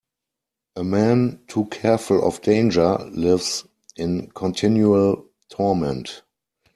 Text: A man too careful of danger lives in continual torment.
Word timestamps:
A 0.75 0.83
man 0.83 1.41
too 1.47 1.65
careful 1.65 2.27
of 2.27 2.41
danger 2.41 2.97
lives 3.13 3.65
in 3.97 4.31
continual 4.31 5.27
torment. 5.49 6.23